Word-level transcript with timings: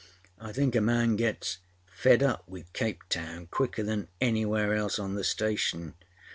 â 0.41 0.47
âI 0.47 0.55
think 0.55 0.75
a 0.75 0.81
man 0.81 1.15
gets 1.15 1.59
fed 1.85 2.23
up 2.23 2.49
with 2.49 2.73
Cape 2.73 3.03
Town 3.07 3.45
quicker 3.45 3.83
than 3.83 4.07
anywhere 4.19 4.73
else 4.73 4.97
on 4.97 5.13
the 5.13 5.23
station. 5.23 5.93